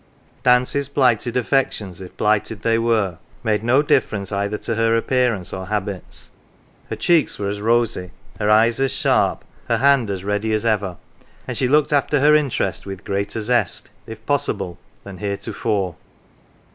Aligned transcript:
11 0.43 0.61
Nancy's 0.61 0.87
blighted 0.89 1.37
affections, 1.37 2.01
if 2.01 2.17
blighted 2.17 2.63
they 2.63 2.79
were, 2.79 3.01
81 3.01 3.05
F 3.05 3.11
NANCY 3.11 3.19
made 3.43 3.63
no 3.63 3.81
difference 3.83 4.31
either 4.31 4.57
to 4.57 4.73
her 4.73 4.97
appearance 4.97 5.53
or 5.53 5.67
habits: 5.67 6.31
her 6.89 6.95
cheeks 6.95 7.37
were 7.37 7.49
as 7.49 7.61
rosy, 7.61 8.09
her 8.39 8.49
eyes 8.49 8.81
as 8.81 8.91
sharp, 8.91 9.45
her 9.67 9.77
hand 9.77 10.09
as 10.09 10.23
ready 10.23 10.53
as 10.53 10.65
ever, 10.65 10.97
and 11.47 11.55
she 11.55 11.67
looked 11.67 11.93
after 11.93 12.19
her 12.19 12.33
interest 12.33 12.87
with 12.87 13.03
greater 13.03 13.41
xest, 13.43 13.89
if 14.07 14.25
possible, 14.25 14.79
than 15.03 15.19
heretofore. 15.19 15.95